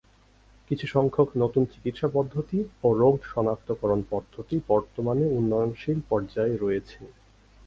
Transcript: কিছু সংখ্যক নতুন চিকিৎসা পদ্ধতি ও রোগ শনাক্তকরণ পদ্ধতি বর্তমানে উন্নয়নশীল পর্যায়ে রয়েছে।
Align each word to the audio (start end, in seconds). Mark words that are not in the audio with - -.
কিছু 0.71 0.85
সংখ্যক 0.87 1.27
নতুন 1.35 1.63
চিকিৎসা 1.73 2.07
পদ্ধতি 2.13 2.59
ও 2.83 2.87
রোগ 2.93 3.15
শনাক্তকরণ 3.25 3.99
পদ্ধতি 4.09 4.55
বর্তমানে 4.67 5.23
উন্নয়নশীল 5.37 5.97
পর্যায়ে 6.09 6.55
রয়েছে। 6.57 6.99